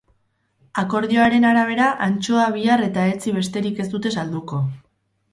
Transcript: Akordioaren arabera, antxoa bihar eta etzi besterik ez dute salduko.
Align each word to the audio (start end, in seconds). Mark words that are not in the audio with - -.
Akordioaren 0.83 1.43
arabera, 1.49 1.89
antxoa 2.05 2.45
bihar 2.55 2.83
eta 2.85 3.03
etzi 3.11 3.33
besterik 3.35 3.83
ez 3.85 3.85
dute 3.93 4.13
salduko. 4.15 4.63